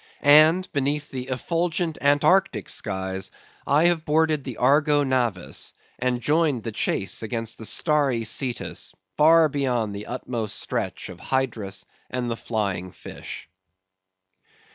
And 0.23 0.67
beneath 0.73 1.11
the 1.11 1.27
effulgent 1.27 1.99
Antarctic 2.01 2.69
skies 2.69 3.29
I 3.67 3.85
have 3.85 4.03
boarded 4.03 4.43
the 4.43 4.57
Argo 4.57 5.03
Navis, 5.03 5.75
and 5.99 6.19
joined 6.19 6.63
the 6.63 6.71
chase 6.71 7.21
against 7.21 7.59
the 7.59 7.65
starry 7.67 8.23
Cetus 8.23 8.93
far 9.15 9.47
beyond 9.47 9.93
the 9.93 10.07
utmost 10.07 10.57
stretch 10.59 11.09
of 11.09 11.19
Hydrus 11.19 11.85
and 12.09 12.31
the 12.31 12.35
Flying 12.35 12.91
Fish. 12.91 13.47